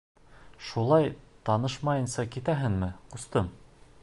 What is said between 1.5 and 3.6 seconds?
танышмайынса китәһеңме, ҡустым?